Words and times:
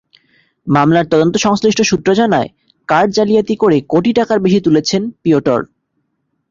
মামলার 0.67 1.05
তদন্তসংশ্লিষ্ট 1.07 1.79
সূত্র 1.81 2.09
জানায়, 2.13 2.49
কার্ড 2.89 3.09
জালিয়াতি 3.13 3.55
করে 3.55 3.77
কোটি 3.89 4.11
টাকার 4.13 4.37
বেশি 4.39 4.59
তুলেছেন 4.61 5.01
পিওটর। 5.23 5.59